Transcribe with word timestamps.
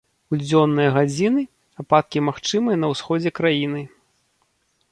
У 0.35 0.37
дзённыя 0.43 0.93
гадзіны 0.95 1.43
ападкі 1.83 2.23
магчымыя 2.29 2.77
на 2.85 2.91
ўсходзе 2.95 3.29
краіны. 3.41 3.81